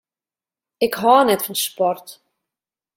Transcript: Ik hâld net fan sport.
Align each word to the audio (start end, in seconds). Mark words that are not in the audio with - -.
Ik 0.85 0.93
hâld 1.01 1.25
net 1.27 1.43
fan 1.45 1.57
sport. 1.67 2.07